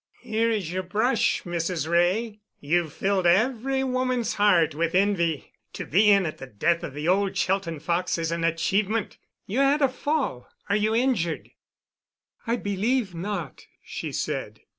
"Here 0.21 0.49
is 0.49 0.71
your 0.73 0.81
Brush, 0.81 1.43
Mrs. 1.43 1.87
Wray. 1.87 2.39
You've 2.59 2.91
filled 2.91 3.27
every 3.27 3.83
woman's 3.83 4.33
heart 4.33 4.73
with 4.73 4.95
envy. 4.95 5.53
To 5.73 5.85
be 5.85 6.09
in 6.09 6.25
at 6.25 6.39
the 6.39 6.47
death 6.47 6.83
of 6.83 6.95
the 6.95 7.07
old 7.07 7.33
Chelten 7.35 7.79
Fox 7.79 8.17
is 8.17 8.31
an 8.31 8.43
achievement. 8.43 9.19
You 9.45 9.59
had 9.59 9.83
a 9.83 9.89
fall. 9.89 10.49
Are 10.69 10.75
you 10.75 10.95
injured?" 10.95 11.51
"I 12.47 12.55
believe 12.55 13.13
not," 13.13 13.67
she 13.83 14.11
said. 14.11 14.61